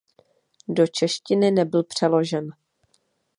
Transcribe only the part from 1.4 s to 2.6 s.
nebyl přeložen.